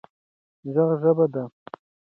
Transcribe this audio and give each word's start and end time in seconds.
ږغ 0.73 0.89
ژبه 1.01 1.25
ده 1.33 1.43